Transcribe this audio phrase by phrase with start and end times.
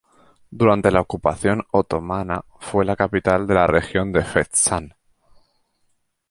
[0.49, 4.95] Durante la ocupación otomana fue la capital de la región de Fezzan.